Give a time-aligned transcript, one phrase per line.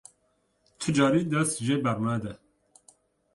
[0.79, 2.33] Ti carî dest jê bernede.